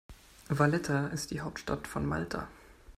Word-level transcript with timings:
Valletta 0.49 1.09
ist 1.09 1.29
die 1.29 1.41
Hauptstadt 1.41 1.85
von 1.87 2.07
Malta. 2.07 2.47